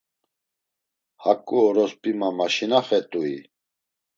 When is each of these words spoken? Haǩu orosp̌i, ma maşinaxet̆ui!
Haǩu 1.23 1.55
orosp̌i, 1.67 2.11
ma 2.19 2.29
maşinaxet̆ui! 2.37 3.35